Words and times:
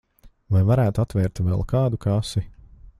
Vai 0.55 0.61
varētu 0.69 1.03
atvērt 1.05 1.43
vēl 1.51 1.63
kādu 1.75 2.03
kasi? 2.07 2.47